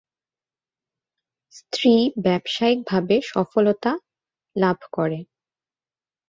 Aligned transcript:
স্ত্রী 1.53 1.93
ব্যবসায়িক 2.25 2.79
ভাবে 2.87 3.15
সফলতা 3.31 3.91
লাভ 4.55 4.77
করে। 4.91 5.19